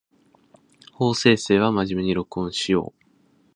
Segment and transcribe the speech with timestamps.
[0.93, 3.05] 法政生は真面目に録音しよう